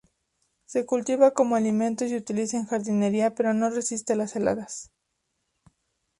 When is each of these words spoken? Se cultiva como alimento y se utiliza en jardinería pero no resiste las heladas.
Se 0.65 0.83
cultiva 0.83 1.29
como 1.35 1.55
alimento 1.55 2.05
y 2.05 2.09
se 2.09 2.15
utiliza 2.17 2.57
en 2.57 2.65
jardinería 2.65 3.35
pero 3.35 3.53
no 3.53 3.69
resiste 3.69 4.15
las 4.15 4.35
heladas. 4.35 4.89